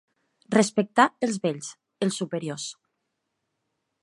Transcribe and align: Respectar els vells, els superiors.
Respectar 0.55 1.05
els 1.27 1.37
vells, 1.45 1.69
els 2.07 2.21
superiors. 2.23 2.67